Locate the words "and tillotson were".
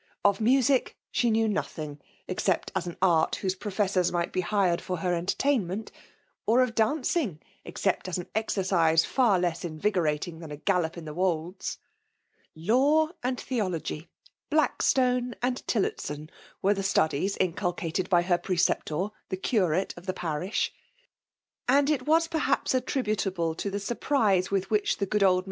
15.39-16.73